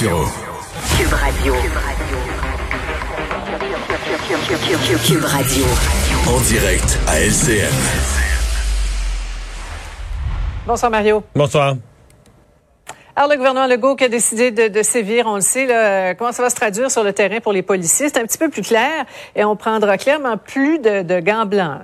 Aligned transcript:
Cube 0.00 0.08
Radio. 1.12 1.54
Cube 5.06 5.24
Radio. 5.24 5.64
En 6.26 6.40
direct 6.40 6.98
à 7.06 7.20
LCN. 7.20 7.68
Bonsoir 10.66 10.90
Mario. 10.90 11.22
Bonsoir. 11.34 11.74
Alors, 13.14 13.30
le 13.30 13.36
gouvernement 13.36 13.66
Legault 13.66 13.94
qui 13.94 14.04
a 14.04 14.08
décidé 14.08 14.50
de, 14.50 14.68
de 14.68 14.82
sévir, 14.82 15.26
on 15.26 15.34
le 15.34 15.42
sait, 15.42 15.66
là, 15.66 16.14
comment 16.14 16.32
ça 16.32 16.42
va 16.44 16.48
se 16.48 16.56
traduire 16.56 16.90
sur 16.90 17.04
le 17.04 17.12
terrain 17.12 17.40
pour 17.40 17.52
les 17.52 17.60
policiers, 17.60 18.08
c'est 18.08 18.20
un 18.20 18.24
petit 18.24 18.38
peu 18.38 18.48
plus 18.48 18.62
clair 18.62 19.04
et 19.36 19.44
on 19.44 19.54
prendra 19.54 19.98
clairement 19.98 20.38
plus 20.38 20.78
de, 20.78 21.02
de 21.02 21.20
gants 21.20 21.44
blancs. 21.44 21.82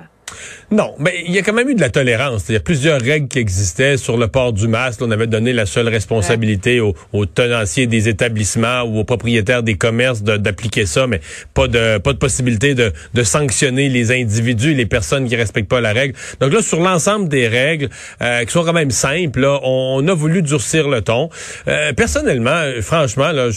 Non, 0.72 0.96
mais 0.98 1.22
il 1.24 1.32
y 1.32 1.38
a 1.38 1.42
quand 1.42 1.52
même 1.52 1.68
eu 1.68 1.76
de 1.76 1.80
la 1.80 1.90
tolérance. 1.90 2.46
Il 2.48 2.54
y 2.54 2.56
a 2.56 2.60
plusieurs 2.60 3.00
règles 3.00 3.28
qui 3.28 3.38
existaient 3.38 3.96
sur 3.96 4.16
le 4.16 4.26
port 4.26 4.52
du 4.52 4.66
masque. 4.66 5.00
On 5.00 5.12
avait 5.12 5.28
donné 5.28 5.52
la 5.52 5.64
seule 5.64 5.88
responsabilité 5.88 6.80
aux, 6.80 6.94
tenanciers 7.26 7.86
des 7.86 8.08
établissements 8.08 8.82
ou 8.82 8.98
aux 8.98 9.04
propriétaires 9.04 9.62
des 9.62 9.76
commerces 9.76 10.24
d'appliquer 10.24 10.84
ça, 10.84 11.06
mais 11.06 11.20
pas 11.54 11.68
de 11.68 11.98
pas 11.98 12.12
de 12.12 12.18
possibilité 12.18 12.74
de, 12.74 12.92
de 13.14 13.22
sanctionner 13.22 13.88
les 13.88 14.10
individus, 14.10 14.74
les 14.74 14.86
personnes 14.86 15.28
qui 15.28 15.36
respectent 15.36 15.68
pas 15.68 15.80
la 15.80 15.92
règle. 15.92 16.14
Donc 16.40 16.52
là, 16.52 16.62
sur 16.62 16.80
l'ensemble 16.80 17.28
des 17.28 17.46
règles 17.46 17.88
euh, 18.20 18.44
qui 18.44 18.52
sont 18.52 18.64
quand 18.64 18.72
même 18.72 18.90
simples, 18.90 19.40
là, 19.40 19.60
on, 19.62 20.06
a 20.08 20.14
voulu 20.14 20.42
durcir 20.42 20.88
le 20.88 21.00
ton. 21.00 21.30
Euh, 21.68 21.92
personnellement, 21.92 22.60
franchement, 22.80 23.30
là, 23.30 23.50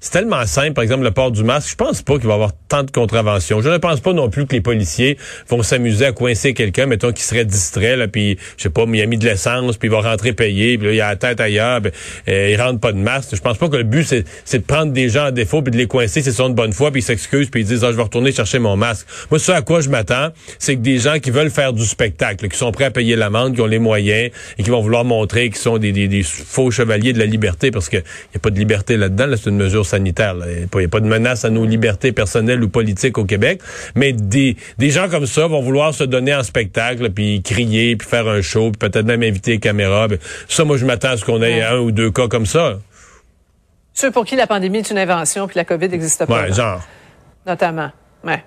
c'est 0.00 0.10
tellement 0.10 0.46
simple. 0.46 0.74
Par 0.74 0.82
exemple, 0.82 1.04
le 1.04 1.10
port 1.10 1.30
du 1.32 1.42
masque. 1.42 1.70
Je 1.70 1.76
pense 1.76 2.02
pas 2.02 2.18
qu'il 2.18 2.26
va 2.26 2.32
y 2.32 2.34
avoir 2.34 2.52
tant 2.68 2.82
de 2.82 2.90
contraventions. 2.90 3.60
Je 3.60 3.68
ne 3.68 3.78
pense 3.78 4.00
pas 4.00 4.12
non 4.12 4.30
plus 4.30 4.46
que 4.46 4.52
les 4.52 4.60
policiers 4.60 5.18
vont 5.48 5.62
s'amuser 5.62 6.06
à 6.06 6.12
coincer 6.12 6.51
quelqu'un, 6.54 6.86
mettons, 6.86 7.12
qui 7.12 7.22
serait 7.22 7.44
distrait, 7.44 7.96
là, 7.96 8.08
puis 8.08 8.38
je 8.56 8.64
sais 8.64 8.70
pas, 8.70 8.84
il 8.92 9.00
a 9.00 9.06
mis 9.06 9.18
de 9.18 9.24
l'essence, 9.24 9.76
puis 9.76 9.88
il 9.88 9.92
va 9.92 10.00
rentrer 10.00 10.32
payer, 10.32 10.78
puis 10.78 10.88
là, 10.88 10.92
il 10.94 11.00
a 11.00 11.08
la 11.08 11.16
tête 11.16 11.40
ailleurs, 11.40 11.80
ben, 11.80 11.92
euh, 12.28 12.50
il 12.50 12.60
rentre 12.60 12.80
pas 12.80 12.92
de 12.92 12.98
masque. 12.98 13.34
Je 13.34 13.40
pense 13.40 13.58
pas 13.58 13.68
que 13.68 13.76
le 13.76 13.84
but, 13.84 14.06
c'est 14.44 14.58
de 14.58 14.64
prendre 14.64 14.92
des 14.92 15.08
gens 15.08 15.24
à 15.24 15.30
défaut, 15.30 15.62
puis 15.62 15.70
de 15.70 15.78
les 15.78 15.86
coincer 15.86 16.22
s'ils 16.22 16.32
sont 16.32 16.48
de 16.48 16.54
bonne 16.54 16.72
foi, 16.72 16.90
puis 16.90 17.00
ils 17.00 17.04
s'excusent, 17.04 17.50
puis 17.50 17.62
ils 17.62 17.66
disent, 17.66 17.84
ah, 17.84 17.92
je 17.92 17.96
vais 17.96 18.02
retourner 18.02 18.32
chercher 18.32 18.58
mon 18.58 18.76
masque. 18.76 19.06
Moi, 19.30 19.38
ce 19.38 19.52
à 19.52 19.62
quoi 19.62 19.80
je 19.80 19.88
m'attends, 19.88 20.28
c'est 20.58 20.76
que 20.76 20.80
des 20.80 20.98
gens 20.98 21.18
qui 21.18 21.30
veulent 21.30 21.50
faire 21.50 21.72
du 21.72 21.84
spectacle, 21.84 22.48
qui 22.48 22.58
sont 22.58 22.72
prêts 22.72 22.84
à 22.84 22.90
payer 22.90 23.16
l'amende, 23.16 23.54
qui 23.54 23.60
ont 23.60 23.66
les 23.66 23.78
moyens, 23.78 24.30
et 24.58 24.62
qui 24.62 24.70
vont 24.70 24.80
vouloir 24.80 25.04
montrer 25.04 25.48
qu'ils 25.48 25.58
sont 25.58 25.78
des, 25.78 25.92
des, 25.92 26.22
faux 26.22 26.70
chevaliers 26.70 27.12
de 27.12 27.18
la 27.18 27.26
liberté, 27.26 27.70
parce 27.70 27.88
qu'il 27.88 28.00
n'y 28.00 28.36
a 28.36 28.38
pas 28.38 28.50
de 28.50 28.58
liberté 28.58 28.96
là-dedans, 28.96 29.26
là, 29.26 29.36
c'est 29.36 29.50
une 29.50 29.56
mesure 29.56 29.86
sanitaire. 29.86 30.36
Il 30.46 30.68
n'y 30.78 30.84
a, 30.84 30.88
pas 30.88 31.00
de 31.00 31.06
menace 31.06 31.44
à 31.44 31.50
nos 31.50 31.64
libertés 31.64 32.12
personnelles 32.12 32.62
ou 32.62 32.68
politiques 32.68 33.18
au 33.18 33.24
Québec, 33.24 33.60
mais 33.94 34.12
des, 34.12 34.56
des 34.78 34.90
gens 34.90 35.08
comme 35.08 35.26
ça 35.26 35.46
vont 35.46 35.60
vouloir 35.60 35.94
se 35.94 36.04
donner 36.04 36.34
en 36.34 36.41
spectacle, 36.42 37.10
puis 37.10 37.42
crier, 37.42 37.96
puis 37.96 38.08
faire 38.08 38.28
un 38.28 38.42
show, 38.42 38.70
puis 38.70 38.88
peut-être 38.88 39.06
même 39.06 39.22
inviter 39.22 39.52
les 39.52 39.60
caméras. 39.60 40.08
Ben, 40.08 40.18
ça, 40.48 40.64
moi, 40.64 40.76
je 40.76 40.84
m'attends 40.84 41.10
à 41.10 41.16
ce 41.16 41.24
qu'on 41.24 41.42
ait 41.42 41.62
un 41.62 41.78
ou 41.78 41.92
deux 41.92 42.10
cas 42.10 42.28
comme 42.28 42.46
ça. 42.46 42.78
Ceux 43.94 44.10
pour 44.10 44.24
qui 44.24 44.36
la 44.36 44.46
pandémie 44.46 44.78
est 44.78 44.90
une 44.90 44.98
invention, 44.98 45.46
puis 45.46 45.56
la 45.56 45.64
COVID 45.64 45.88
n'existe 45.88 46.24
pas. 46.26 46.42
Ouais, 46.42 46.52
genre. 46.52 46.80
Notamment. 47.46 47.90
Ouais. 48.24 48.42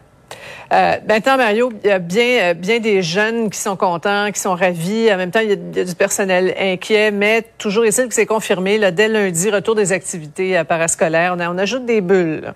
Euh, 0.74 0.96
maintenant, 1.08 1.38
Mario, 1.38 1.72
il 1.84 1.88
y 1.88 1.92
a 1.92 2.00
bien, 2.00 2.40
euh, 2.42 2.54
bien 2.56 2.80
des 2.80 3.04
jeunes 3.04 3.52
qui 3.52 3.60
sont 3.60 3.76
contents, 3.76 4.32
qui 4.32 4.40
sont 4.40 4.56
ravis. 4.56 5.14
En 5.14 5.18
même 5.18 5.30
temps, 5.30 5.42
il 5.42 5.50
y 5.50 5.82
a, 5.82 5.84
du 5.84 5.96
personnel 5.96 6.56
inquiet, 6.60 7.12
mais 7.12 7.44
toujours 7.60 7.86
est-il 7.86 8.08
que 8.08 8.16
c'est 8.16 8.26
confirmé. 8.26 8.80
Là, 8.80 8.90
dès 8.90 9.08
lundi, 9.08 9.52
retour 9.52 9.76
des 9.76 9.92
activités 9.92 10.64
parascolaires. 10.64 11.36
On, 11.38 11.56
on 11.56 11.58
ajoute 11.60 11.86
des 11.86 12.02
bulles. 12.02 12.54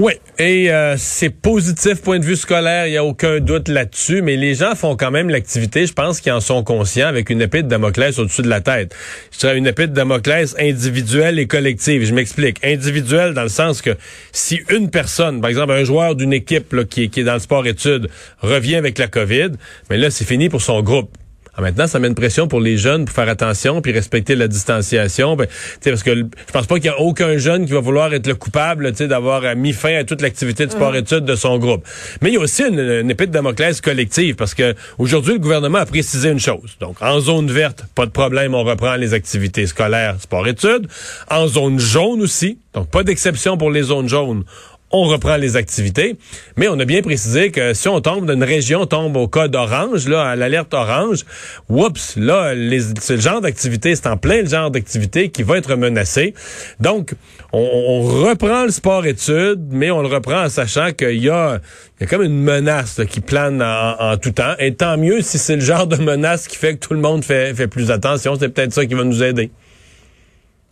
Oui, 0.00 0.12
et 0.38 0.70
euh, 0.70 0.94
c'est 0.96 1.28
positif 1.28 2.02
point 2.02 2.20
de 2.20 2.24
vue 2.24 2.36
scolaire, 2.36 2.86
il 2.86 2.92
y 2.92 2.96
a 2.96 3.02
aucun 3.02 3.40
doute 3.40 3.66
là-dessus, 3.66 4.22
mais 4.22 4.36
les 4.36 4.54
gens 4.54 4.76
font 4.76 4.94
quand 4.94 5.10
même 5.10 5.28
l'activité, 5.28 5.86
je 5.86 5.92
pense 5.92 6.20
qu'ils 6.20 6.30
en 6.30 6.38
sont 6.38 6.62
conscients 6.62 7.08
avec 7.08 7.30
une 7.30 7.42
épée 7.42 7.64
de 7.64 7.68
Damoclès 7.68 8.16
au-dessus 8.20 8.42
de 8.42 8.48
la 8.48 8.60
tête. 8.60 8.94
Je 9.32 9.48
une 9.56 9.66
épée 9.66 9.88
de 9.88 9.94
Damoclès 9.94 10.54
individuelle 10.56 11.40
et 11.40 11.48
collective. 11.48 12.04
Je 12.04 12.14
m'explique. 12.14 12.64
Individuelle 12.64 13.34
dans 13.34 13.42
le 13.42 13.48
sens 13.48 13.82
que 13.82 13.96
si 14.30 14.60
une 14.70 14.88
personne, 14.88 15.40
par 15.40 15.50
exemple 15.50 15.72
un 15.72 15.82
joueur 15.82 16.14
d'une 16.14 16.32
équipe 16.32 16.76
qui, 16.88 17.10
qui 17.10 17.20
est 17.20 17.24
dans 17.24 17.34
le 17.34 17.40
sport-études, 17.40 18.08
revient 18.38 18.76
avec 18.76 18.98
la 18.98 19.08
COVID, 19.08 19.50
mais 19.90 19.96
là 19.96 20.12
c'est 20.12 20.24
fini 20.24 20.48
pour 20.48 20.62
son 20.62 20.80
groupe. 20.80 21.10
Ah, 21.58 21.60
maintenant, 21.60 21.88
ça 21.88 21.98
met 21.98 22.06
une 22.06 22.14
pression 22.14 22.46
pour 22.46 22.60
les 22.60 22.76
jeunes 22.76 23.04
pour 23.04 23.12
faire 23.12 23.28
attention 23.28 23.82
puis 23.82 23.90
respecter 23.90 24.36
la 24.36 24.46
distanciation. 24.46 25.34
Ben, 25.34 25.48
parce 25.84 26.04
que 26.04 26.14
je 26.14 26.52
pense 26.52 26.68
pas 26.68 26.76
qu'il 26.76 26.84
y 26.84 26.88
a 26.88 27.00
aucun 27.00 27.36
jeune 27.36 27.66
qui 27.66 27.72
va 27.72 27.80
vouloir 27.80 28.14
être 28.14 28.28
le 28.28 28.36
coupable 28.36 28.92
d'avoir 28.92 29.42
euh, 29.42 29.56
mis 29.56 29.72
fin 29.72 29.96
à 29.96 30.04
toute 30.04 30.22
l'activité 30.22 30.66
de 30.66 30.70
sport-études 30.70 31.24
de 31.24 31.34
son 31.34 31.58
groupe. 31.58 31.84
Mais 32.22 32.30
il 32.30 32.34
y 32.34 32.36
a 32.36 32.40
aussi 32.40 32.62
une, 32.62 32.78
une 32.78 33.10
épée 33.10 33.26
de 33.26 33.32
Damoclès 33.32 33.80
collective 33.80 34.36
parce 34.36 34.54
que 34.54 34.76
aujourd'hui, 34.98 35.32
le 35.32 35.40
gouvernement 35.40 35.78
a 35.78 35.86
précisé 35.86 36.30
une 36.30 36.38
chose. 36.38 36.76
Donc, 36.78 37.02
en 37.02 37.18
zone 37.18 37.50
verte, 37.50 37.86
pas 37.96 38.06
de 38.06 38.12
problème, 38.12 38.54
on 38.54 38.62
reprend 38.62 38.94
les 38.94 39.12
activités 39.12 39.66
scolaires, 39.66 40.14
sport-études. 40.20 40.86
En 41.28 41.48
zone 41.48 41.80
jaune 41.80 42.22
aussi, 42.22 42.60
donc 42.72 42.88
pas 42.88 43.02
d'exception 43.02 43.56
pour 43.56 43.72
les 43.72 43.82
zones 43.82 44.08
jaunes 44.08 44.44
on 44.90 45.04
reprend 45.04 45.36
les 45.36 45.56
activités. 45.56 46.16
Mais 46.56 46.68
on 46.68 46.78
a 46.78 46.84
bien 46.84 47.02
précisé 47.02 47.50
que 47.50 47.74
si 47.74 47.88
on 47.88 48.00
tombe 48.00 48.30
d'une 48.30 48.42
région, 48.42 48.86
tombe 48.86 49.16
au 49.16 49.28
code 49.28 49.54
orange, 49.54 50.08
là, 50.08 50.24
à 50.24 50.36
l'alerte 50.36 50.72
orange, 50.72 51.24
oups, 51.68 52.16
là, 52.16 52.54
c'est 53.00 53.16
le 53.16 53.20
genre 53.20 53.40
d'activité, 53.40 53.94
c'est 53.94 54.06
en 54.06 54.16
plein 54.16 54.42
le 54.42 54.48
genre 54.48 54.70
d'activité 54.70 55.28
qui 55.30 55.42
va 55.42 55.58
être 55.58 55.74
menacé. 55.76 56.34
Donc, 56.80 57.14
on, 57.52 58.02
reprend 58.02 58.64
le 58.64 58.70
sport-études, 58.70 59.68
mais 59.70 59.90
on 59.90 60.02
le 60.02 60.08
reprend 60.08 60.44
en 60.44 60.48
sachant 60.48 60.92
qu'il 60.92 61.22
y 61.22 61.30
a, 61.30 61.60
y 62.00 62.04
a 62.04 62.06
comme 62.06 62.22
une 62.22 62.42
menace 62.42 63.00
qui 63.08 63.20
plane 63.20 63.62
en, 63.62 64.16
tout 64.16 64.32
temps. 64.32 64.54
Et 64.58 64.74
tant 64.74 64.96
mieux 64.96 65.22
si 65.22 65.38
c'est 65.38 65.56
le 65.56 65.62
genre 65.62 65.86
de 65.86 65.96
menace 65.96 66.46
qui 66.46 66.56
fait 66.56 66.76
que 66.76 66.86
tout 66.86 66.94
le 66.94 67.00
monde 67.00 67.24
fait, 67.24 67.54
fait 67.54 67.68
plus 67.68 67.90
attention. 67.90 68.36
C'est 68.38 68.48
peut-être 68.48 68.72
ça 68.72 68.86
qui 68.86 68.94
va 68.94 69.04
nous 69.04 69.22
aider. 69.22 69.50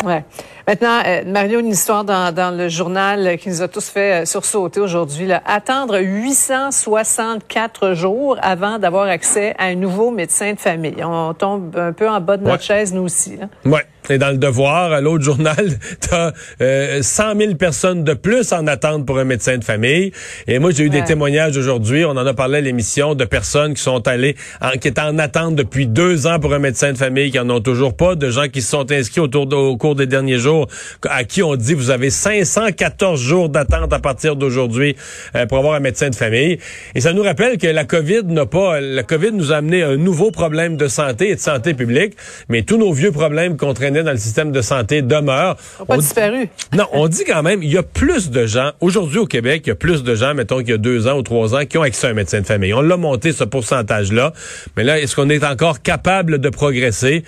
Ouais. 0.04 0.24
Maintenant, 0.68 1.00
euh, 1.06 1.22
Mario, 1.24 1.60
une 1.60 1.68
histoire 1.68 2.04
dans, 2.04 2.34
dans, 2.34 2.54
le 2.54 2.68
journal 2.68 3.38
qui 3.38 3.48
nous 3.48 3.62
a 3.62 3.68
tous 3.68 3.88
fait 3.88 4.22
euh, 4.22 4.24
sursauter 4.26 4.78
aujourd'hui. 4.78 5.30
Attendre 5.46 5.98
864 5.98 7.94
jours 7.94 8.36
avant 8.42 8.78
d'avoir 8.78 9.08
accès 9.08 9.54
à 9.58 9.64
un 9.64 9.74
nouveau 9.74 10.10
médecin 10.10 10.52
de 10.52 10.58
famille. 10.58 11.02
On 11.02 11.32
tombe 11.32 11.74
un 11.78 11.92
peu 11.92 12.08
en 12.08 12.20
bas 12.20 12.36
de 12.36 12.44
notre 12.44 12.62
chaise, 12.62 12.92
nous 12.92 13.02
aussi. 13.04 13.38
Là. 13.38 13.46
Ouais. 13.64 13.86
Et 14.08 14.18
dans 14.18 14.30
le 14.30 14.38
Devoir, 14.38 14.92
à 14.92 15.00
l'autre 15.00 15.24
journal, 15.24 15.78
t'as 16.00 16.32
euh, 16.60 17.02
100 17.02 17.38
000 17.38 17.54
personnes 17.54 18.04
de 18.04 18.14
plus 18.14 18.52
en 18.52 18.66
attente 18.66 19.04
pour 19.04 19.18
un 19.18 19.24
médecin 19.24 19.58
de 19.58 19.64
famille. 19.64 20.12
Et 20.46 20.58
moi, 20.58 20.70
j'ai 20.70 20.84
eu 20.84 20.90
des 20.90 21.02
témoignages 21.04 21.56
aujourd'hui. 21.56 22.04
On 22.04 22.10
en 22.10 22.26
a 22.26 22.34
parlé 22.34 22.58
à 22.58 22.60
l'émission 22.60 23.14
de 23.14 23.24
personnes 23.24 23.74
qui 23.74 23.82
sont 23.82 24.06
allées, 24.06 24.36
en, 24.60 24.70
qui 24.72 24.88
étaient 24.88 25.00
en 25.00 25.18
attente 25.18 25.56
depuis 25.56 25.86
deux 25.86 26.26
ans 26.26 26.38
pour 26.38 26.54
un 26.54 26.58
médecin 26.58 26.92
de 26.92 26.98
famille, 26.98 27.30
qui 27.30 27.38
en 27.38 27.50
ont 27.50 27.60
toujours 27.60 27.96
pas, 27.96 28.14
de 28.14 28.30
gens 28.30 28.48
qui 28.48 28.62
se 28.62 28.70
sont 28.70 28.90
inscrits 28.92 29.20
autour 29.20 29.46
de, 29.46 29.56
au 29.56 29.76
cours 29.76 29.94
des 29.94 30.06
derniers 30.06 30.38
jours 30.38 30.68
à 31.08 31.24
qui 31.24 31.42
on 31.42 31.56
dit 31.56 31.74
vous 31.74 31.90
avez 31.90 32.10
514 32.10 33.20
jours 33.20 33.48
d'attente 33.48 33.92
à 33.92 33.98
partir 33.98 34.36
d'aujourd'hui 34.36 34.96
euh, 35.34 35.46
pour 35.46 35.58
avoir 35.58 35.74
un 35.74 35.80
médecin 35.80 36.10
de 36.10 36.14
famille. 36.14 36.58
Et 36.94 37.00
ça 37.00 37.12
nous 37.12 37.22
rappelle 37.22 37.58
que 37.58 37.66
la 37.66 37.84
COVID 37.84 38.24
n'a 38.26 38.46
pas, 38.46 38.80
la 38.80 39.02
COVID 39.02 39.32
nous 39.32 39.52
a 39.52 39.56
amené 39.56 39.82
un 39.82 39.96
nouveau 39.96 40.30
problème 40.30 40.76
de 40.76 40.88
santé 40.88 41.30
et 41.30 41.34
de 41.34 41.40
santé 41.40 41.74
publique, 41.74 42.14
mais 42.48 42.62
tous 42.62 42.76
nos 42.76 42.92
vieux 42.92 43.12
problèmes 43.12 43.56
qu'on 43.56 43.74
traînait 43.74 43.95
dans 44.02 44.12
le 44.12 44.18
système 44.18 44.52
de 44.52 44.60
santé 44.60 45.02
demeurent. 45.02 45.56
Ils 45.80 45.86
pas 45.86 45.96
disparu. 45.96 46.48
Non, 46.74 46.86
on 46.92 47.08
dit 47.08 47.24
quand 47.26 47.42
même, 47.42 47.62
il 47.62 47.72
y 47.72 47.78
a 47.78 47.82
plus 47.82 48.30
de 48.30 48.46
gens, 48.46 48.72
aujourd'hui 48.80 49.18
au 49.18 49.26
Québec, 49.26 49.62
il 49.66 49.68
y 49.70 49.72
a 49.72 49.76
plus 49.76 50.02
de 50.02 50.14
gens, 50.14 50.34
mettons 50.34 50.58
qu'il 50.58 50.70
y 50.70 50.74
a 50.74 50.78
deux 50.78 51.06
ans 51.06 51.16
ou 51.18 51.22
trois 51.22 51.54
ans, 51.54 51.64
qui 51.64 51.78
ont 51.78 51.82
accès 51.82 52.06
à 52.06 52.10
un 52.10 52.14
médecin 52.14 52.40
de 52.40 52.46
famille. 52.46 52.74
On 52.74 52.82
l'a 52.82 52.96
monté, 52.96 53.32
ce 53.32 53.44
pourcentage-là. 53.44 54.32
Mais 54.76 54.84
là, 54.84 54.98
est-ce 54.98 55.16
qu'on 55.16 55.30
est 55.30 55.44
encore 55.44 55.82
capable 55.82 56.38
de 56.38 56.48
progresser? 56.48 57.24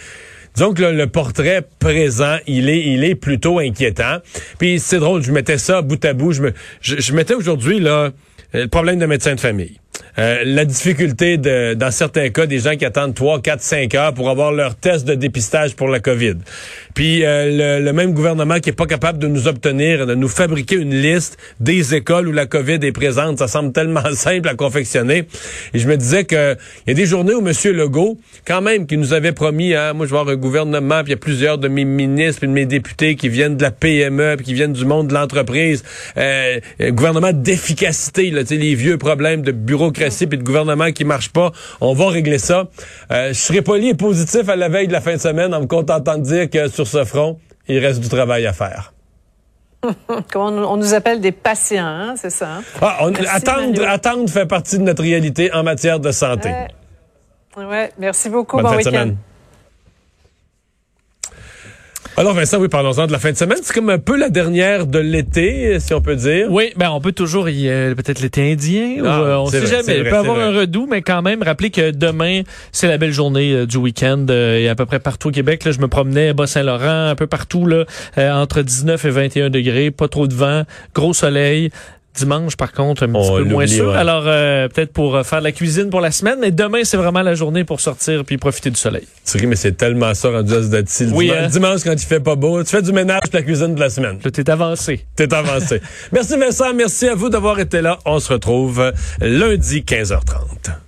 Donc 0.59 0.79
le, 0.81 1.07
portrait 1.07 1.63
présent, 1.79 2.37
il 2.47 2.69
est, 2.69 2.81
il 2.81 3.05
est 3.05 3.15
plutôt 3.15 3.59
inquiétant. 3.59 4.19
Puis 4.59 4.81
c'est 4.81 4.99
drôle, 4.99 5.23
je 5.23 5.31
mettais 5.31 5.59
ça 5.59 5.83
bout 5.83 6.05
à 6.05 6.15
bout. 6.15 6.33
Je, 6.33 6.43
me, 6.43 6.53
je 6.81 7.13
mettais 7.13 7.35
aujourd'hui 7.35 7.79
là 7.79 8.11
le 8.53 8.67
problème 8.67 8.99
de 8.99 9.07
médecin 9.07 9.35
de 9.35 9.41
famille. 9.41 9.79
Euh, 10.19 10.43
la 10.45 10.65
difficulté 10.65 11.37
de, 11.37 11.75
dans 11.75 11.93
certains 11.93 12.31
cas, 12.31 12.47
des 12.47 12.59
gens 12.59 12.77
qui 12.77 12.85
attendent 12.85 13.15
3, 13.15 13.41
4, 13.41 13.61
5 13.61 13.95
heures 13.95 14.15
pour 14.15 14.29
avoir 14.31 14.51
leur 14.51 14.75
test 14.75 15.07
de 15.07 15.15
dépistage 15.15 15.77
pour 15.77 15.89
la 15.89 16.01
COVID. 16.01 16.35
Puis 16.99 17.25
euh, 17.25 17.79
le, 17.79 17.93
même 17.93 18.13
gouvernement 18.13 18.59
qui 18.59 18.71
est 18.71 18.73
pas 18.73 18.87
capable 18.87 19.21
de 19.21 19.29
nous 19.29 19.47
obtenir, 19.47 20.05
de 20.05 20.17
nous 20.17 20.27
fabriquer 20.27 20.75
une 20.75 21.01
liste 21.01 21.39
des 21.61 21.95
écoles 21.95 22.27
où 22.27 22.33
la 22.33 22.47
COVID 22.47 22.81
est 22.83 22.91
présente. 22.91 23.39
Ça 23.39 23.47
semble 23.47 23.71
tellement 23.71 24.03
simple 24.15 24.49
à 24.49 24.57
confectionner. 24.57 25.23
Et 25.75 25.79
je 25.79 25.87
me 25.87 25.97
disais 25.97 26.25
que 26.25 26.57
il 26.85 26.89
y 26.89 26.91
a 26.91 26.95
des 26.95 27.07
journées 27.07 27.35
où 27.35 27.47
M. 27.47 27.55
Legault, 27.73 28.19
quand 28.45 28.63
même, 28.63 28.89
qui 28.89 28.97
nous 28.97 29.13
avait 29.13 29.31
promis, 29.31 29.75
hein, 29.75 29.93
moi 29.93 30.07
je 30.07 30.11
vais 30.11 30.19
avoir 30.19 30.35
un 30.35 30.37
gouvernement, 30.41 31.05
puis 31.05 31.11
il 31.11 31.11
y 31.11 31.15
a 31.15 31.19
plusieurs 31.19 31.57
de 31.57 31.69
mes 31.69 31.85
ministres, 31.85 32.41
puis 32.41 32.49
de 32.49 32.53
mes 32.53 32.67
députés 32.67 33.15
qui 33.15 33.29
viennent 33.29 33.57
de 33.57 33.63
la 33.63 33.71
PME, 33.71 34.35
puis 34.37 34.47
qui 34.47 34.55
viennent 34.55 34.73
du 34.73 34.85
monde 34.85 35.07
de 35.07 35.15
l'entreprise. 35.15 35.85
Euh, 36.17 36.59
un 36.81 36.91
gouvernement 36.91 37.31
d'efficacité, 37.33 38.33
là, 38.33 38.43
les 38.51 38.75
vieux 38.75 38.99
problèmes 38.99 39.43
de 39.43 39.53
bureaucratie 39.53 40.25
et 40.25 40.27
de 40.27 40.43
gouvernement 40.43 40.91
qui 40.91 41.05
marche 41.05 41.29
pas. 41.29 41.53
On 41.81 41.95
va 41.95 42.09
régler 42.09 42.39
ça. 42.39 42.69
Euh, 43.13 43.29
je 43.29 43.39
serai 43.39 43.63
poli 43.63 43.91
et 43.91 43.95
positif 43.95 44.49
à 44.49 44.57
la 44.57 44.69
veille 44.69 44.89
de 44.89 44.93
la 44.93 45.01
fin 45.01 45.15
de 45.15 45.21
semaine 45.21 45.55
en 45.55 45.61
me 45.61 45.67
contentant 45.67 46.19
de 46.19 46.25
dire 46.25 46.51
que 46.51 46.67
sur 46.67 46.88
ce 46.89 47.05
front, 47.05 47.39
il 47.69 47.79
reste 47.79 48.01
du 48.01 48.09
travail 48.09 48.47
à 48.47 48.53
faire. 48.53 48.93
on, 50.35 50.77
nous 50.77 50.95
appelle 50.95 51.21
des 51.21 51.33
patients, 51.33 51.87
hein, 51.87 52.15
c'est 52.17 52.31
ça? 52.31 52.57
Hein? 52.57 52.63
Ah, 52.83 52.99
attendre, 53.31 53.87
attendre 53.87 54.29
fait 54.29 54.47
partie 54.47 54.79
de 54.79 54.83
notre 54.83 55.03
réalité 55.03 55.53
en 55.53 55.63
matière 55.63 56.01
de 56.01 56.11
santé. 56.11 56.51
Ouais, 57.57 57.93
merci 57.99 58.29
beaucoup. 58.29 58.61
Bonne 58.61 58.77
de 58.77 58.83
semaine. 58.83 59.17
Alors 62.19 62.35
Vincent, 62.35 62.59
oui, 62.59 62.67
parlons-en 62.67 63.07
de 63.07 63.13
la 63.13 63.21
fin 63.21 63.31
de 63.31 63.37
semaine. 63.37 63.59
C'est 63.63 63.73
comme 63.73 63.91
un 63.91 64.01
peu 64.01 64.17
la 64.17 64.29
dernière 64.29 64.87
de 64.89 64.99
l'été, 64.99 65.79
si 65.79 65.95
on 65.95 66.01
peut 66.01 66.17
dire. 66.17 66.49
Oui, 66.51 66.73
ben 66.75 66.91
on 66.91 67.01
peut 67.01 67.13
toujours 67.13 67.49
y 67.49 67.69
euh, 67.69 67.95
peut-être 67.95 68.19
l'été 68.19 68.51
indien. 68.51 68.97
Ah, 69.05 69.21
ou, 69.21 69.25
euh, 69.25 69.37
on 69.37 69.47
sait 69.47 69.61
vrai, 69.61 69.69
jamais. 69.69 69.99
Il 69.99 70.01
vrai, 70.01 70.11
peut 70.11 70.17
avoir 70.17 70.35
vrai. 70.35 70.47
un 70.47 70.51
redout, 70.51 70.89
mais 70.91 71.01
quand 71.01 71.23
même, 71.23 71.45
rappelez 71.45 71.71
que 71.71 71.93
demain, 71.93 72.43
c'est 72.73 72.89
la 72.89 72.99
belle 72.99 73.13
journée 73.13 73.53
euh, 73.53 73.67
du 73.67 73.77
week-end. 73.77 74.27
euh, 74.31 74.59
et 74.59 74.69
à 74.69 74.75
peu 74.75 74.85
près 74.85 74.99
partout 74.99 75.29
au 75.29 75.31
Québec, 75.31 75.65
là, 75.65 75.71
je 75.71 75.79
me 75.79 75.87
promenais 75.87 76.31
à 76.31 76.33
Bas-Saint-Laurent, 76.33 77.07
un 77.07 77.15
peu 77.15 77.29
partout, 77.29 77.67
là, 77.67 77.85
euh, 78.19 78.33
entre 78.33 78.63
19 78.63 79.05
et 79.05 79.11
21 79.11 79.51
degrés, 79.51 79.93
pas 79.93 80.09
trop 80.09 80.27
de 80.27 80.35
vent, 80.35 80.65
gros 80.97 81.15
soleil. 81.15 81.71
Dimanche, 82.19 82.57
par 82.57 82.73
contre, 82.73 83.05
un 83.05 83.09
petit 83.13 83.31
On 83.31 83.37
peu 83.37 83.45
moins 83.45 83.67
sûr. 83.67 83.89
ouais. 83.89 83.97
Alors, 83.97 84.25
euh, 84.27 84.69
peut-être 84.69 84.93
pour 84.93 85.17
euh, 85.17 85.23
faire 85.23 85.39
de 85.39 85.45
la 85.45 85.53
cuisine 85.53 85.91
pour 85.91 86.01
la 86.01 86.11
semaine, 86.11 86.39
mais 86.41 86.51
demain, 86.51 86.81
c'est 86.85 86.97
vraiment 86.97 87.23
la 87.23 87.35
journée 87.35 87.65
pour 87.65 87.81
sortir 87.81 88.25
puis 88.25 88.37
profiter 88.39 88.71
du 88.71 88.77
soleil. 88.77 89.07
Thierry, 89.25 89.47
mais 89.47 89.57
c'est 89.57 89.73
tellement 89.73 90.13
ça 90.15 90.31
rendu 90.31 90.53
à 90.55 90.63
ce. 90.87 91.05
Le 91.05 91.11
Oui, 91.13 91.27
dimanche, 91.27 91.43
hein? 91.45 91.49
dimanche, 91.49 91.81
quand 91.85 91.93
il 91.93 91.99
fait 92.07 92.21
pas 92.21 92.35
beau, 92.37 92.63
tu 92.63 92.71
fais 92.71 92.83
du 92.83 92.93
ménage 92.93 93.21
de 93.31 93.37
la 93.37 93.43
cuisine 93.43 93.75
de 93.75 93.81
la 93.81 93.91
semaine. 93.91 94.19
Là, 94.25 94.31
t'es 94.31 94.49
avancé. 94.51 95.07
T'es 95.17 95.33
avancé. 95.33 95.81
merci 96.13 96.37
Vincent, 96.39 96.75
merci 96.75 97.09
à 97.09 97.15
vous 97.15 97.29
d'avoir 97.29 97.59
été 97.61 97.81
là. 97.81 97.99
On 98.05 98.19
se 98.21 98.33
retrouve 98.33 98.93
lundi 99.21 99.81
15h30. 99.87 100.88